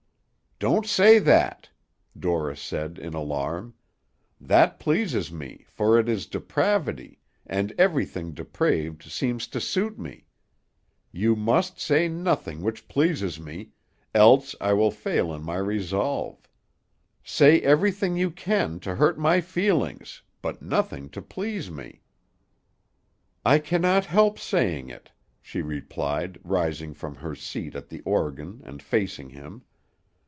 [0.63, 1.69] "Don't say that,"
[2.15, 3.73] Dorris said in alarm.
[4.39, 10.27] "That pleases me, for it is depravity, and everything depraved seems to suit me.
[11.11, 13.71] You must say nothing which pleases me,
[14.13, 16.47] else I will fail in my resolve.
[17.23, 22.01] Say everything you can to hurt my feelings, but nothing to please me."
[23.43, 25.09] "I cannot help saying it,"
[25.41, 29.63] she replied, rising from her seat at the organ, and facing him.